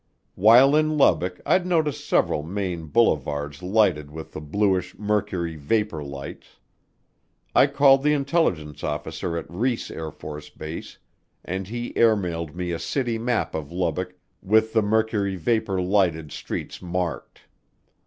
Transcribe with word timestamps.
While 0.33 0.75
in 0.75 0.97
Lubbock 0.97 1.39
I'd 1.45 1.63
noticed 1.67 2.07
several 2.09 2.41
main 2.41 2.87
boulevards 2.87 3.61
lighted 3.61 4.09
with 4.09 4.31
the 4.33 4.41
bluish 4.41 4.97
mercury 4.97 5.55
vapor 5.57 6.03
lights. 6.03 6.57
I 7.53 7.67
called 7.67 8.01
the 8.01 8.13
intelligence 8.13 8.83
officer 8.83 9.37
at 9.37 9.45
Reese 9.47 9.89
AFB 9.91 10.97
and 11.45 11.67
he 11.67 11.93
airmailed 11.93 12.55
me 12.55 12.71
a 12.71 12.79
city 12.79 13.19
map 13.19 13.53
of 13.53 13.71
Lubbock 13.71 14.15
with 14.41 14.73
the 14.73 14.81
mercury 14.81 15.35
vapor 15.35 15.79
lighted 15.79 16.31
streets 16.31 16.81
marked. 16.81 17.41